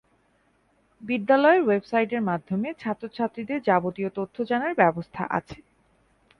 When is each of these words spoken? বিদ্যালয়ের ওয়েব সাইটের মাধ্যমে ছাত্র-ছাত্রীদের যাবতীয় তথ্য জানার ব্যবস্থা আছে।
বিদ্যালয়ের 1.03 1.61
ওয়েব 1.63 1.83
সাইটের 1.87 2.21
মাধ্যমে 2.29 2.69
ছাত্র-ছাত্রীদের 2.79 3.59
যাবতীয় 3.61 4.09
তথ্য 4.17 4.35
জানার 4.49 4.73
ব্যবস্থা 4.81 5.23
আছে। 5.37 5.57